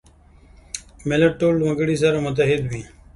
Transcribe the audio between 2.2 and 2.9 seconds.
متحد وي.